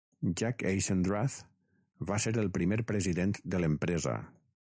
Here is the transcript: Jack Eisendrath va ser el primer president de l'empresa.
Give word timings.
Jack 0.39 0.63
Eisendrath 0.69 2.07
va 2.11 2.17
ser 2.25 2.33
el 2.45 2.51
primer 2.57 2.81
president 2.93 3.37
de 3.55 3.61
l'empresa. 3.65 4.19